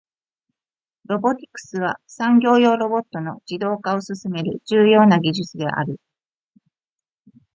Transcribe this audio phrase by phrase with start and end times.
[1.05, 5.99] ロボティクスは、産業用ロボットの自動化を進める重要な技術である。